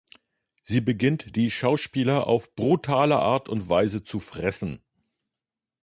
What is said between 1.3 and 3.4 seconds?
die Schauspieler auf brutale